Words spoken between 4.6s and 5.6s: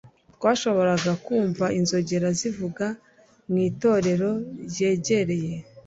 ryegereye